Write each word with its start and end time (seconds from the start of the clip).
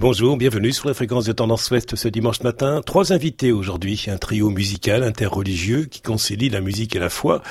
Bonjour, 0.00 0.38
bienvenue 0.38 0.72
sur 0.72 0.88
la 0.88 0.94
fréquence 0.94 1.26
de 1.26 1.32
Tendance 1.32 1.70
Ouest 1.70 1.94
ce 1.94 2.08
dimanche 2.08 2.40
matin. 2.40 2.80
Trois 2.82 3.12
invités 3.12 3.52
aujourd'hui, 3.52 4.06
un 4.08 4.16
trio 4.16 4.48
musical 4.48 5.02
interreligieux 5.02 5.84
qui 5.84 6.00
concilie 6.00 6.48
la 6.48 6.62
musique 6.62 6.96
et 6.96 6.98
la 6.98 7.10
foi. 7.10 7.42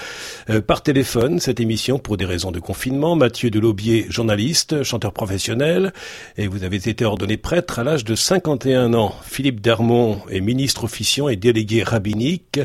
Euh, 0.50 0.60
par 0.60 0.82
téléphone, 0.82 1.40
cette 1.40 1.60
émission 1.60 2.00
pour 2.00 2.18
des 2.18 2.26
raisons 2.26 2.52
de 2.52 2.60
confinement. 2.60 3.16
Mathieu 3.16 3.52
Delaubier, 3.52 4.08
journaliste, 4.10 4.82
chanteur 4.82 5.14
professionnel, 5.14 5.94
et 6.38 6.48
vous 6.48 6.64
avez 6.64 6.78
été 6.78 7.06
ordonné 7.06 7.38
prêtre 7.38 7.78
à 7.78 7.84
l'âge 7.84 8.04
de 8.04 8.16
51 8.16 8.96
ans. 8.96 9.14
Philippe 9.24 9.62
Darmon 9.62 10.20
est 10.32 10.42
ministre 10.42 10.86
officiant 10.86 11.30
et 11.30 11.36
délégué 11.36 11.84
rabbinique, 11.84 12.60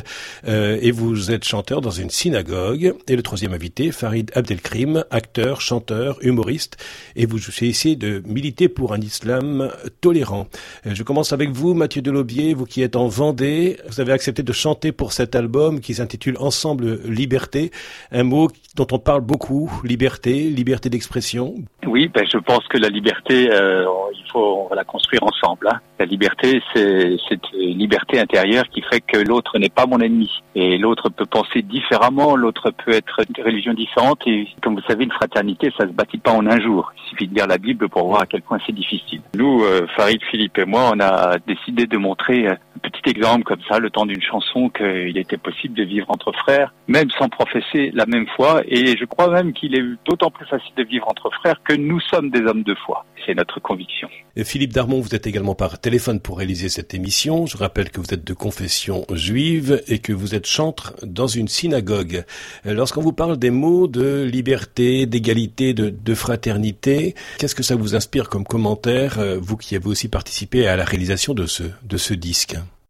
euh, 0.49 0.79
et 0.81 0.93
vous 0.93 1.31
êtes 1.31 1.45
chanteur 1.45 1.83
dans 1.83 1.91
une 1.91 2.09
synagogue. 2.09 2.95
Et 3.07 3.17
le 3.17 3.23
troisième 3.23 3.53
invité, 3.53 3.93
Farid 3.93 4.31
Abdelkrim, 4.35 5.05
acteur, 5.11 5.61
chanteur, 5.61 6.17
humoriste, 6.23 6.79
et 7.17 7.27
vous 7.27 7.39
essayez 7.63 7.97
de 7.97 8.23
militer 8.25 8.71
pour 8.71 8.95
un 8.95 9.01
islam 9.03 9.73
tolérant. 10.01 10.49
Euh, 10.87 10.95
je 10.95 11.03
commence 11.03 11.33
avec 11.33 11.51
vous, 11.51 11.75
Mathieu 11.75 12.03
Delobier, 12.03 12.55
vous 12.55 12.67
qui 12.67 12.83
êtes 12.83 12.97
en 12.97 13.09
Vendée. 13.09 13.79
Vous 13.89 14.01
avez 14.01 14.13
accepté 14.13 14.43
de 14.43 14.53
chanter 14.53 14.93
pour 14.93 15.13
cet 15.13 15.35
album 15.35 15.81
qui 15.81 15.95
s'intitule 15.95 16.37
Ensemble 16.39 17.01
Liberté, 17.05 17.71
un 18.11 18.25
mot 18.25 18.49
dont 18.75 18.87
on 18.91 18.99
parle 18.99 19.21
beaucoup, 19.21 19.71
liberté, 19.85 20.51
liberté 20.51 20.91
d'expression. 20.91 21.55
Oui, 21.87 22.11
ben, 22.13 22.25
je 22.31 22.39
pense 22.39 22.67
que 22.69 22.79
la 22.79 22.89
liberté, 22.89 23.49
euh, 23.53 23.85
il 24.13 24.31
faut 24.33 24.65
on 24.65 24.69
va 24.69 24.77
la 24.77 24.85
construire 24.85 25.23
ensemble. 25.23 25.69
Hein. 25.69 25.81
La 25.99 26.07
liberté, 26.07 26.61
c'est 26.75 27.17
cette 27.29 27.53
liberté 27.53 28.19
intérieure 28.19 28.65
qui 28.69 28.83
fait 28.83 29.01
que 29.01 29.19
l'autre 29.19 29.59
n'est 29.59 29.69
pas 29.69 29.87
mon 29.87 30.01
ennemi. 30.01 30.31
Et 30.55 30.77
l'autre 30.79 31.09
peut 31.09 31.27
penser 31.27 31.63
différemment, 31.63 32.37
l'autre 32.37 32.71
peut 32.85 32.93
être 32.93 33.23
de 33.29 33.43
religion 33.43 33.75
différente. 33.75 34.21
Et 34.27 34.49
comme 34.63 34.75
vous 34.75 34.87
savez, 34.89 35.05
une 35.05 35.13
fraternité, 35.13 35.73
ça 35.79 35.87
se 35.87 35.93
bâtit 35.93 36.19
pas 36.19 36.33
en 36.33 36.47
un 36.47 36.61
jour. 36.61 36.93
Il 36.97 37.11
suffit 37.11 37.29
de 37.29 37.35
lire 37.35 37.47
la 37.47 37.59
Bible 37.59 37.89
pour 37.89 38.09
voir 38.09 38.23
à 38.23 38.27
quel 38.27 38.43
point 38.43 38.59
c'est 38.67 38.75
difficile. 38.75 39.21
Nous, 39.37 39.63
euh, 39.63 39.87
Farid, 39.97 40.21
Philippe 40.31 40.59
et 40.59 40.65
moi, 40.65 40.91
on 40.95 41.01
a 41.01 41.39
décidé 41.47 41.87
de 41.87 41.97
montrer 41.97 42.49
un 42.49 42.57
petit 43.05 43.11
exemple 43.11 43.45
comme 43.45 43.61
ça, 43.69 43.79
le 43.79 43.91
temps 43.91 44.07
d'une 44.07 44.23
chanson, 44.23 44.69
qu'il 44.71 45.17
était 45.19 45.37
possible 45.37 45.75
de 45.75 45.85
vivre 45.85 46.07
entre 46.09 46.33
frères, 46.33 46.73
même 46.89 47.11
sans 47.19 47.29
professer 47.29 47.91
la 47.95 48.07
même 48.07 48.27
foi. 48.37 48.63
Et 48.67 48.97
je 48.97 49.05
crois 49.05 49.29
même 49.29 49.53
qu'il 49.53 49.75
est 49.75 49.85
d'autant 50.07 50.31
plus 50.31 50.47
facile 50.47 50.73
de 50.77 50.85
vivre 50.85 51.09
entre 51.09 51.31
frères 51.31 51.61
que 51.63 51.75
nous 51.75 52.01
sommes 52.01 52.31
des 52.31 52.41
hommes 52.41 52.63
de 52.63 52.75
foi. 52.87 53.05
C'est 53.27 53.35
notre 53.35 53.61
conviction. 53.61 54.09
Philippe 54.45 54.73
Darmon, 54.73 55.01
vous 55.01 55.15
êtes 55.15 55.27
également 55.27 55.55
par 55.55 55.79
téléphone 55.79 56.21
pour 56.21 56.39
réaliser 56.39 56.69
cette 56.69 56.95
émission. 56.95 57.47
Je 57.47 57.57
rappelle 57.57 57.91
que 57.91 58.01
vous 58.01 58.13
êtes 58.13 58.25
de 58.25 58.35
confession 58.35 59.05
juive 59.13 59.83
et 59.89 59.99
que 59.99 60.13
vous 60.13 60.35
êtes 60.35 60.47
chantre 60.47 60.95
dans 61.03 61.27
une 61.27 61.49
synagogue. 61.49 62.25
Lorsqu'on 62.65 63.01
vous 63.01 63.13
parle 63.13 63.37
des 63.37 63.51
mots 63.51 63.87
de 63.87 64.25
liberté, 64.25 65.07
d'égalité, 65.07 65.75
de, 65.75 66.15
fraternité, 66.15 67.15
qu'est-ce 67.39 67.55
que 67.55 67.63
ça 67.63 67.77
vous 67.77 67.95
inspire 67.95 68.29
comme 68.29 68.45
commentaire, 68.45 69.19
euh, 69.19 69.39
vous 69.41 69.57
qui 69.57 69.75
avez 69.75 69.87
aussi 69.87 70.09
participé 70.09 70.69
à 70.69 70.77
la 70.77 70.85
réalisation 70.85 71.35
de 71.35 71.47
ce, 71.47 72.15
disque? 72.15 72.57
euh, 72.57 72.84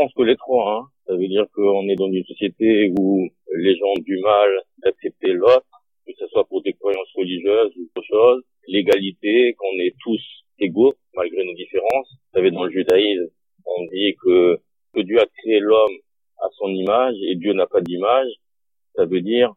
pense 0.00 0.12
que 0.14 0.22
les 0.22 0.36
trois. 0.36 0.78
Hein. 0.78 0.84
Ça 1.06 1.14
veut 1.14 1.28
dire 1.28 1.44
qu'on 1.54 1.86
est 1.88 1.96
dans 1.96 2.10
une 2.10 2.24
société 2.24 2.90
où 2.98 3.28
les 3.54 3.76
gens 3.76 3.92
ont 3.96 4.02
du 4.02 4.18
mal 4.20 4.50
d'accepter 4.78 5.32
l'autre, 5.32 5.66
que 6.06 6.12
ce 6.18 6.26
soit 6.28 6.46
pour 6.46 6.62
des 6.62 6.72
croyances 6.72 7.12
religieuses 7.14 7.72
ou 7.76 7.82
autre 7.94 8.06
chose. 8.06 8.42
L'égalité, 8.66 9.54
qu'on 9.58 9.78
est 9.80 9.94
tous 10.02 10.22
égaux 10.58 10.94
malgré 11.14 11.44
nos 11.44 11.54
différences. 11.54 12.10
Vous 12.12 12.38
savez, 12.38 12.50
dans 12.50 12.64
le 12.64 12.70
judaïsme, 12.70 13.28
on 13.66 13.84
dit 13.92 14.16
que, 14.22 14.58
Dieu 14.96 15.20
a 15.20 15.26
créé 15.26 15.60
l'homme 15.60 15.98
à 16.38 16.48
son 16.58 16.68
image 16.68 17.14
et 17.28 17.36
Dieu 17.36 17.52
n'a 17.52 17.66
pas 17.66 17.80
d'image. 17.80 18.30
Ça 18.94 19.04
veut 19.04 19.20
dire 19.20 19.52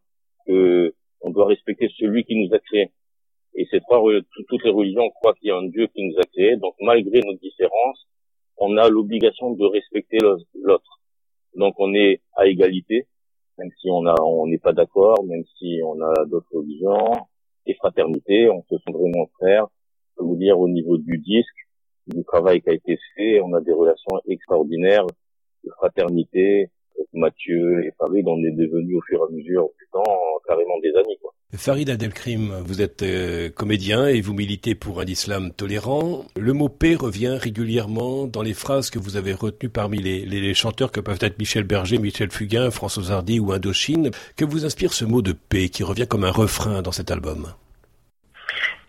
que 0.45 0.93
on 1.21 1.31
doit 1.31 1.47
respecter 1.47 1.89
celui 1.97 2.23
qui 2.25 2.35
nous 2.35 2.53
a 2.53 2.59
créés. 2.59 2.89
Et 3.55 3.65
c'est 3.71 3.83
pas 3.87 4.01
toutes 4.47 4.63
les 4.63 4.71
religions 4.71 5.09
croient 5.09 5.33
qu'il 5.35 5.47
y 5.47 5.51
a 5.51 5.57
un 5.57 5.67
Dieu 5.67 5.87
qui 5.87 6.03
nous 6.03 6.17
a 6.19 6.23
créés. 6.23 6.57
Donc 6.57 6.75
malgré 6.81 7.21
nos 7.21 7.33
différences, 7.33 8.07
on 8.57 8.77
a 8.77 8.89
l'obligation 8.89 9.51
de 9.51 9.65
respecter 9.65 10.17
l'autre. 10.19 11.01
Donc 11.55 11.75
on 11.77 11.93
est 11.93 12.21
à 12.35 12.47
égalité, 12.47 13.07
même 13.57 13.69
si 13.79 13.89
on 13.89 14.05
a 14.05 14.15
on 14.21 14.47
n'est 14.47 14.59
pas 14.59 14.73
d'accord, 14.73 15.23
même 15.25 15.43
si 15.57 15.79
on 15.85 16.01
a 16.01 16.25
d'autres 16.25 16.55
religions 16.55 17.27
et 17.65 17.73
fraternité, 17.75 18.49
on 18.49 18.63
se 18.63 18.77
sent 18.77 18.91
vraiment 18.91 19.27
frères 19.37 19.67
je 20.13 20.21
peux 20.21 20.27
vous 20.27 20.35
dire 20.35 20.59
au 20.59 20.67
niveau 20.67 20.97
du 20.97 21.17
disque, 21.17 21.67
du 22.07 22.23
travail 22.23 22.61
qui 22.61 22.69
a 22.69 22.73
été 22.73 22.99
fait, 23.15 23.41
on 23.41 23.53
a 23.53 23.61
des 23.61 23.71
relations 23.71 24.19
extraordinaires 24.27 25.07
de 25.63 25.69
fraternité. 25.77 26.69
Mathieu 27.13 27.85
et 27.85 27.91
Farid, 27.97 28.27
on 28.27 28.37
est 28.43 28.51
devenus 28.51 28.97
au 28.97 29.01
fur 29.01 29.19
et 29.19 29.23
à 29.23 29.35
mesure 29.35 29.69
du 29.79 29.87
temps 29.91 30.03
carrément 30.47 30.79
des 30.79 30.93
amis. 30.95 31.17
Quoi. 31.21 31.32
Farid 31.55 31.89
Adelkrim, 31.89 32.51
vous 32.65 32.81
êtes 32.81 33.03
euh, 33.03 33.49
comédien 33.49 34.07
et 34.07 34.21
vous 34.21 34.33
militez 34.33 34.73
pour 34.73 34.99
un 34.99 35.05
islam 35.05 35.51
tolérant. 35.51 36.25
Le 36.35 36.51
mot 36.51 36.67
paix 36.67 36.95
revient 36.95 37.37
régulièrement 37.39 38.25
dans 38.25 38.41
les 38.41 38.55
phrases 38.55 38.89
que 38.89 38.97
vous 38.97 39.17
avez 39.17 39.33
retenues 39.33 39.69
parmi 39.69 40.01
les, 40.01 40.53
chanteurs 40.55 40.91
que 40.91 40.99
peuvent 40.99 41.19
être 41.21 41.37
Michel 41.37 41.63
Berger, 41.63 41.99
Michel 41.99 42.31
Fugain, 42.31 42.71
François 42.71 43.11
Hardy 43.11 43.39
ou 43.39 43.51
Indochine. 43.51 44.09
Que 44.35 44.45
vous 44.45 44.65
inspire 44.65 44.93
ce 44.93 45.05
mot 45.05 45.21
de 45.21 45.33
paix 45.33 45.69
qui 45.69 45.83
revient 45.83 46.07
comme 46.07 46.23
un 46.23 46.31
refrain 46.31 46.81
dans 46.81 46.91
cet 46.91 47.11
album? 47.11 47.53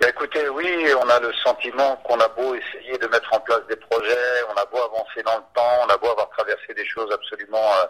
Écoutez, 0.09 0.49
oui, 0.49 0.87
on 1.01 1.09
a 1.09 1.21
le 1.21 1.33
sentiment 1.35 1.97
qu'on 2.05 2.19
a 2.19 2.29
beau 2.29 2.55
essayer 2.55 2.99
de 2.99 3.07
mettre 3.07 3.33
en 3.33 3.41
place 3.41 3.61
des 3.69 3.77
projets, 3.77 4.43
on 4.51 4.61
a 4.61 4.65
beau 4.67 4.79
avancer 4.79 5.23
dans 5.25 5.37
le 5.37 5.45
temps, 5.55 5.87
on 5.87 5.89
a 5.89 5.97
beau 5.97 6.11
avoir 6.11 6.29
traversé 6.31 6.75
des 6.75 6.85
choses 6.85 7.11
absolument 7.13 7.71
euh, 7.81 7.87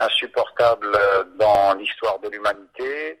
insupportables 0.00 0.92
euh, 0.94 1.24
dans 1.36 1.74
l'histoire 1.74 2.18
de 2.18 2.28
l'humanité, 2.28 3.18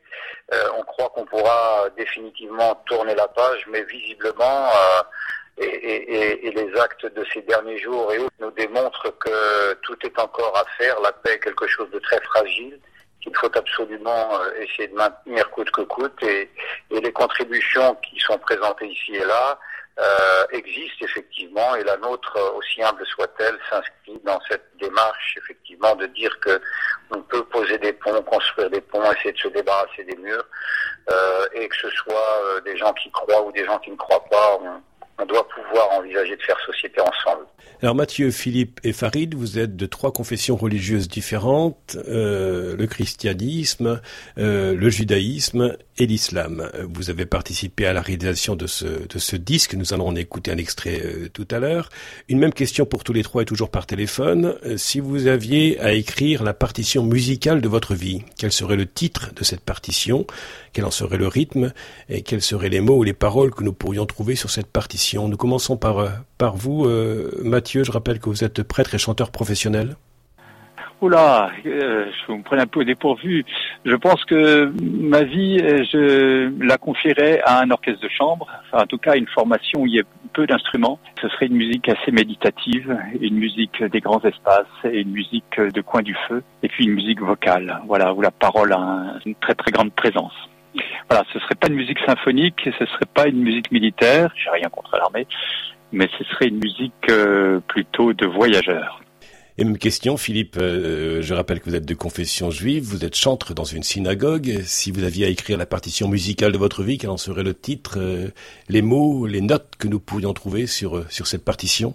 euh, 0.52 0.68
on 0.76 0.82
croit 0.82 1.10
qu'on 1.10 1.24
pourra 1.24 1.88
définitivement 1.96 2.74
tourner 2.86 3.14
la 3.14 3.28
page, 3.28 3.64
mais 3.68 3.82
visiblement, 3.84 4.68
et, 5.56 5.64
et, 5.64 6.46
et, 6.48 6.50
les 6.50 6.80
actes 6.80 7.06
de 7.06 7.24
ces 7.32 7.42
derniers 7.42 7.78
jours 7.78 8.12
et 8.12 8.18
autres 8.18 8.34
nous 8.40 8.50
démontrent 8.50 9.16
que 9.18 9.74
tout 9.82 9.96
est 10.04 10.18
encore 10.18 10.56
à 10.56 10.64
faire, 10.76 11.00
la 11.00 11.12
paix 11.12 11.34
est 11.34 11.40
quelque 11.40 11.66
chose 11.68 11.90
de 11.90 11.98
très 12.00 12.20
fragile 12.22 12.80
qu'il 13.24 13.36
faut 13.36 13.50
absolument 13.56 14.40
euh, 14.40 14.60
essayer 14.60 14.88
de 14.88 14.94
maintenir 14.94 15.50
coûte 15.50 15.70
que 15.70 15.80
coûte 15.82 16.22
et, 16.22 16.50
et 16.90 17.00
les 17.00 17.12
contributions 17.12 17.94
qui 17.96 18.18
sont 18.20 18.38
présentées 18.38 18.86
ici 18.86 19.16
et 19.16 19.24
là 19.24 19.58
euh, 19.98 20.44
existent 20.50 21.04
effectivement 21.04 21.76
et 21.76 21.84
la 21.84 21.96
nôtre, 21.98 22.36
aussi 22.56 22.82
humble 22.82 23.06
soit-elle, 23.06 23.56
s'inscrit 23.70 24.20
dans 24.24 24.40
cette 24.48 24.68
démarche 24.80 25.38
effectivement 25.38 25.94
de 25.94 26.06
dire 26.06 26.36
que 26.40 26.60
on 27.10 27.20
peut 27.22 27.44
poser 27.44 27.78
des 27.78 27.92
ponts, 27.92 28.20
construire 28.22 28.70
des 28.70 28.80
ponts, 28.80 29.12
essayer 29.12 29.32
de 29.32 29.38
se 29.38 29.48
débarrasser 29.48 30.04
des 30.04 30.16
murs 30.16 30.44
euh, 31.10 31.46
et 31.52 31.68
que 31.68 31.76
ce 31.76 31.90
soit 31.90 32.40
euh, 32.42 32.60
des 32.62 32.76
gens 32.76 32.92
qui 32.94 33.10
croient 33.10 33.42
ou 33.42 33.52
des 33.52 33.64
gens 33.64 33.78
qui 33.78 33.90
ne 33.90 33.96
croient 33.96 34.24
pas, 34.24 34.58
on 35.18 35.26
doit 35.26 35.46
pouvoir 35.48 35.90
envisager 35.98 36.36
de 36.36 36.42
faire 36.42 36.58
société 36.66 37.00
ensemble. 37.00 37.46
Alors 37.82 37.94
Mathieu, 37.94 38.30
Philippe 38.30 38.80
et 38.82 38.92
Farid, 38.92 39.34
vous 39.34 39.58
êtes 39.58 39.76
de 39.76 39.86
trois 39.86 40.12
confessions 40.12 40.56
religieuses 40.56 41.08
différentes, 41.08 41.96
euh, 42.08 42.76
le 42.76 42.86
christianisme, 42.86 44.00
euh, 44.38 44.74
le 44.74 44.88
judaïsme 44.88 45.76
et 45.98 46.06
l'islam. 46.06 46.68
Vous 46.92 47.10
avez 47.10 47.26
participé 47.26 47.86
à 47.86 47.92
la 47.92 48.00
réalisation 48.00 48.56
de 48.56 48.66
ce, 48.66 48.84
de 48.84 49.18
ce 49.18 49.36
disque, 49.36 49.74
nous 49.74 49.94
allons 49.94 50.08
en 50.08 50.16
écouter 50.16 50.50
un 50.50 50.56
extrait 50.56 51.00
euh, 51.04 51.28
tout 51.32 51.46
à 51.50 51.58
l'heure. 51.58 51.88
Une 52.28 52.38
même 52.38 52.52
question 52.52 52.86
pour 52.86 53.04
tous 53.04 53.12
les 53.12 53.22
trois 53.22 53.42
et 53.42 53.44
toujours 53.44 53.70
par 53.70 53.86
téléphone. 53.86 54.54
Euh, 54.64 54.76
si 54.76 55.00
vous 55.00 55.26
aviez 55.26 55.78
à 55.80 55.92
écrire 55.92 56.42
la 56.42 56.54
partition 56.54 57.04
musicale 57.04 57.60
de 57.60 57.68
votre 57.68 57.94
vie, 57.94 58.22
quel 58.36 58.52
serait 58.52 58.76
le 58.76 58.86
titre 58.86 59.32
de 59.34 59.44
cette 59.44 59.60
partition? 59.60 60.26
Quel 60.72 60.84
en 60.84 60.90
serait 60.90 61.18
le 61.18 61.28
rythme? 61.28 61.72
Et 62.08 62.22
quels 62.22 62.42
seraient 62.42 62.68
les 62.68 62.80
mots 62.80 62.98
ou 62.98 63.02
les 63.04 63.12
paroles 63.12 63.52
que 63.52 63.62
nous 63.62 63.72
pourrions 63.72 64.06
trouver 64.06 64.34
sur 64.34 64.50
cette 64.50 64.66
partition? 64.66 65.28
Nous 65.28 65.36
commençons 65.36 65.76
par, 65.76 65.98
euh, 65.98 66.10
par 66.38 66.56
vous, 66.56 66.88
Mathieu. 67.42 67.84
Je 67.84 67.92
rappelle 67.92 68.18
que 68.18 68.28
vous 68.28 68.44
êtes 68.44 68.62
prêtre 68.62 68.94
et 68.94 68.98
chanteur 68.98 69.30
professionnel. 69.30 69.96
Oula, 71.00 71.50
euh, 71.66 72.06
je 72.26 72.32
me 72.32 72.42
prends 72.42 72.58
un 72.58 72.66
peu 72.66 72.80
au 72.80 72.84
dépourvu. 72.84 73.44
Je 73.84 73.94
pense 73.94 74.24
que 74.24 74.72
ma 74.80 75.22
vie, 75.22 75.58
euh, 75.60 75.84
je 75.84 76.64
la 76.64 76.78
confierais 76.78 77.40
à 77.44 77.60
un 77.60 77.70
orchestre 77.70 78.02
de 78.02 78.08
chambre, 78.08 78.48
enfin 78.62 78.84
en 78.84 78.86
tout 78.86 78.98
cas 78.98 79.16
une 79.16 79.26
formation 79.26 79.82
où 79.82 79.86
il 79.86 79.94
y 79.94 80.00
a 80.00 80.04
peu 80.32 80.46
d'instruments. 80.46 80.98
Ce 81.20 81.28
serait 81.28 81.46
une 81.46 81.56
musique 81.56 81.88
assez 81.88 82.10
méditative, 82.10 82.96
une 83.20 83.36
musique 83.36 83.82
des 83.82 84.00
grands 84.00 84.22
espaces 84.24 84.66
et 84.84 85.00
une 85.00 85.10
musique 85.10 85.60
de 85.60 85.80
coin 85.80 86.02
du 86.02 86.16
feu, 86.28 86.42
et 86.62 86.68
puis 86.68 86.86
une 86.86 86.94
musique 86.94 87.20
vocale, 87.20 87.80
voilà, 87.86 88.12
où 88.14 88.20
la 88.20 88.30
parole 88.30 88.72
a 88.72 89.18
une 89.26 89.34
très 89.36 89.54
très 89.54 89.70
grande 89.70 89.92
présence. 89.92 90.34
Voilà, 91.08 91.24
ce 91.32 91.38
serait 91.38 91.54
pas 91.54 91.68
une 91.68 91.76
musique 91.76 92.00
symphonique, 92.06 92.68
ce 92.78 92.86
serait 92.86 93.10
pas 93.12 93.28
une 93.28 93.42
musique 93.42 93.70
militaire, 93.70 94.32
j'ai 94.36 94.50
rien 94.50 94.68
contre 94.68 94.96
l'armée, 94.96 95.26
mais 95.92 96.08
ce 96.18 96.24
serait 96.24 96.48
une 96.48 96.58
musique 96.58 97.10
euh, 97.10 97.60
plutôt 97.68 98.12
de 98.12 98.26
voyageurs. 98.26 99.03
Et 99.56 99.62
même 99.62 99.78
question, 99.78 100.16
Philippe, 100.16 100.56
euh, 100.56 101.22
je 101.22 101.32
rappelle 101.32 101.60
que 101.60 101.66
vous 101.66 101.76
êtes 101.76 101.86
de 101.86 101.94
confession 101.94 102.50
juive, 102.50 102.82
vous 102.82 103.04
êtes 103.04 103.14
chantre 103.14 103.54
dans 103.54 103.62
une 103.62 103.84
synagogue. 103.84 104.62
Si 104.64 104.90
vous 104.90 105.04
aviez 105.04 105.26
à 105.26 105.28
écrire 105.28 105.56
la 105.56 105.66
partition 105.66 106.08
musicale 106.08 106.50
de 106.50 106.58
votre 106.58 106.82
vie, 106.82 106.98
quel 106.98 107.10
en 107.10 107.16
serait 107.16 107.44
le 107.44 107.54
titre, 107.54 107.98
euh, 107.98 108.28
les 108.68 108.82
mots, 108.82 109.26
les 109.26 109.40
notes 109.40 109.76
que 109.78 109.86
nous 109.86 110.00
pourrions 110.00 110.32
trouver 110.32 110.66
sur, 110.66 110.96
euh, 110.96 111.04
sur 111.08 111.28
cette 111.28 111.44
partition? 111.44 111.94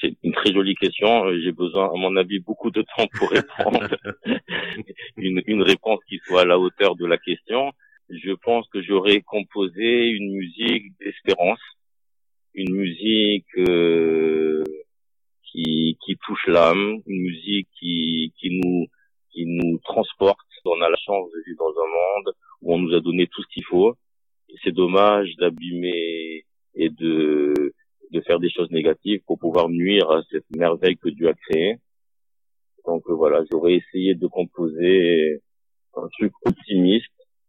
C'est 0.00 0.16
une 0.22 0.32
très 0.32 0.54
jolie 0.54 0.74
question. 0.74 1.30
J'ai 1.44 1.52
besoin, 1.52 1.90
à 1.92 1.98
mon 1.98 2.16
avis, 2.16 2.38
beaucoup 2.38 2.70
de 2.70 2.80
temps 2.96 3.06
pour 3.12 3.28
répondre. 3.28 3.86
une, 5.18 5.42
une 5.46 5.62
réponse 5.62 6.00
qui 6.08 6.18
soit 6.24 6.42
à 6.42 6.44
la 6.46 6.58
hauteur 6.58 6.96
de 6.96 7.04
la 7.04 7.18
question. 7.18 7.72
Je 8.08 8.32
pense 8.42 8.66
que 8.72 8.80
j'aurais 8.80 9.20
composé 9.20 10.08
une 10.08 10.32
musique 10.32 10.98
d'espérance 10.98 11.60
une 12.54 12.74
musique 12.74 13.46
euh, 13.58 14.64
qui, 15.50 15.98
qui 16.04 16.16
touche 16.26 16.46
l'âme, 16.46 17.00
une 17.06 17.22
musique 17.22 17.68
qui, 17.78 18.32
qui 18.38 18.60
nous 18.60 18.86
qui 19.32 19.46
nous 19.46 19.78
transporte. 19.84 20.38
On 20.64 20.80
a 20.82 20.90
la 20.90 20.96
chance 20.96 21.30
de 21.30 21.42
vivre 21.46 21.58
dans 21.58 21.80
un 21.82 21.86
monde 21.86 22.34
où 22.62 22.74
on 22.74 22.78
nous 22.78 22.94
a 22.94 23.00
donné 23.00 23.26
tout 23.28 23.42
ce 23.42 23.48
qu'il 23.54 23.64
faut. 23.64 23.94
C'est 24.62 24.72
dommage 24.72 25.34
d'abîmer 25.36 26.44
et 26.74 26.90
de 26.90 27.72
de 28.10 28.20
faire 28.22 28.40
des 28.40 28.50
choses 28.50 28.70
négatives 28.70 29.20
pour 29.26 29.38
pouvoir 29.38 29.68
nuire 29.68 30.10
à 30.10 30.22
cette 30.30 30.50
merveille 30.56 30.96
que 30.96 31.08
Dieu 31.08 31.28
a 31.28 31.34
créée. 31.34 31.76
Donc 32.86 33.02
euh, 33.08 33.14
voilà, 33.14 33.42
j'aurais 33.50 33.74
essayé 33.74 34.14
de 34.14 34.26
composer 34.26 35.40
un 35.94 36.08
truc 36.18 36.32
optimiste, 36.44 37.06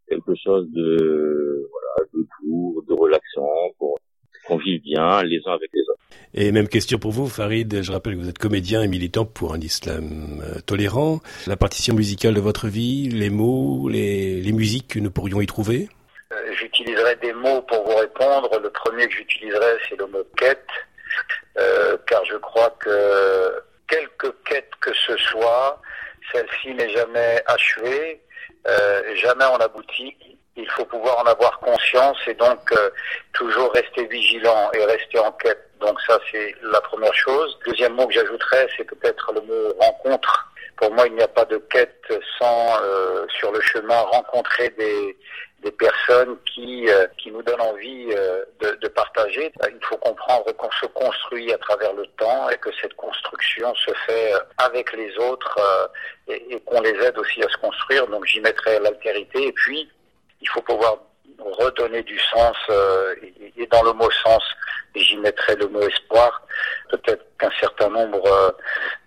quelque 0.07 0.35
chose 0.35 0.69
de 0.71 1.67
voilà, 1.71 2.09
de 2.13 2.27
doux, 2.43 2.83
de 2.87 2.93
relaxant 2.93 3.73
pour 3.77 3.97
qu'on 4.51 4.57
vive 4.57 4.81
bien 4.81 5.23
les 5.23 5.41
uns 5.45 5.53
avec 5.53 5.69
les 5.73 5.81
autres. 5.81 5.99
Et 6.33 6.51
même 6.51 6.67
question 6.67 6.97
pour 6.97 7.11
vous, 7.11 7.27
Farid. 7.27 7.81
Je 7.81 7.91
rappelle 7.91 8.15
que 8.15 8.19
vous 8.19 8.29
êtes 8.29 8.37
comédien 8.37 8.83
et 8.83 8.87
militant 8.87 9.25
pour 9.25 9.53
un 9.53 9.59
islam 9.59 10.41
euh, 10.43 10.59
tolérant. 10.65 11.19
La 11.47 11.55
partition 11.55 11.95
musicale 11.95 12.33
de 12.33 12.41
votre 12.41 12.67
vie, 12.67 13.09
les 13.09 13.29
mots, 13.29 13.87
les, 13.89 14.41
les 14.41 14.51
musiques 14.51 14.89
que 14.89 14.99
nous 14.99 15.11
pourrions 15.11 15.41
y 15.41 15.45
trouver? 15.45 15.89
Euh, 16.33 16.35
J'utiliserai 16.59 17.15
des 17.21 17.33
mots 17.33 17.61
pour 17.61 17.83
vous 17.85 17.95
répondre. 17.95 18.49
Le 18.61 18.69
premier 18.69 19.07
que 19.07 19.15
j'utiliserai, 19.15 19.77
c'est 19.87 19.97
le 19.97 20.07
mot 20.07 20.23
quête, 20.37 20.67
euh, 21.57 21.97
car 22.07 22.23
je 22.25 22.37
crois 22.37 22.75
que 22.79 23.61
quelque 23.87 24.27
quête 24.45 24.69
que 24.81 24.91
ce 24.93 25.15
soit, 25.17 25.81
celle-ci 26.31 26.73
n'est 26.73 26.89
jamais 26.89 27.41
achevée, 27.45 28.21
euh, 28.67 29.15
jamais 29.15 29.45
en 29.45 29.57
aboutit 29.57 30.15
il 30.55 30.69
faut 30.71 30.85
pouvoir 30.85 31.19
en 31.19 31.25
avoir 31.25 31.59
conscience 31.59 32.17
et 32.27 32.33
donc 32.33 32.71
euh, 32.73 32.89
toujours 33.33 33.71
rester 33.73 34.05
vigilant 34.07 34.69
et 34.73 34.83
rester 34.85 35.19
en 35.19 35.31
quête. 35.33 35.69
Donc 35.79 35.99
ça, 36.07 36.19
c'est 36.31 36.55
la 36.61 36.81
première 36.81 37.13
chose. 37.13 37.57
Deuxième 37.65 37.93
mot 37.93 38.05
que 38.07 38.13
j'ajouterais, 38.13 38.67
c'est 38.77 38.83
peut-être 38.83 39.31
le 39.33 39.41
mot 39.41 39.73
rencontre. 39.79 40.47
Pour 40.77 40.91
moi, 40.93 41.07
il 41.07 41.13
n'y 41.13 41.21
a 41.21 41.27
pas 41.27 41.45
de 41.45 41.57
quête 41.57 42.13
sans, 42.39 42.77
euh, 42.83 43.25
sur 43.39 43.51
le 43.51 43.61
chemin, 43.61 43.99
rencontrer 43.99 44.69
des, 44.69 45.17
des 45.63 45.71
personnes 45.71 46.37
qui, 46.45 46.89
euh, 46.89 47.07
qui 47.17 47.31
nous 47.31 47.41
donnent 47.43 47.61
envie 47.61 48.07
de, 48.59 48.75
de, 48.75 48.87
partager. 48.89 49.51
Il 49.69 49.85
faut 49.85 49.97
comprendre 49.97 50.51
qu'on 50.53 50.71
se 50.71 50.87
construit 50.87 51.53
à 51.53 51.57
travers 51.59 51.93
le 51.93 52.05
temps 52.17 52.49
et 52.49 52.57
que 52.57 52.69
cette 52.81 52.95
construction 52.95 53.73
se 53.75 53.91
fait 54.05 54.33
avec 54.57 54.91
les 54.93 55.15
autres 55.17 55.59
et, 56.27 56.55
et 56.55 56.59
qu'on 56.61 56.81
les 56.81 56.95
aide 57.03 57.17
aussi 57.17 57.43
à 57.43 57.49
se 57.49 57.57
construire. 57.57 58.07
Donc 58.07 58.25
j'y 58.25 58.41
mettrai 58.41 58.79
l'altérité. 58.79 59.47
Et 59.47 59.51
puis, 59.51 59.87
il 60.41 60.49
faut 60.49 60.61
pouvoir 60.61 60.97
redonner 61.39 62.03
du 62.03 62.19
sens 62.19 62.55
euh, 62.69 63.15
et, 63.57 63.65
dans 63.67 63.83
le 63.83 63.93
mot 63.93 64.09
sens, 64.23 64.43
j'y 64.95 65.17
mettrai 65.17 65.55
le 65.55 65.67
mot 65.67 65.81
espoir. 65.81 66.41
Peut-être 66.89 67.25
qu'un 67.39 67.51
certain 67.59 67.89
nombre 67.89 68.25
euh, 68.25 68.51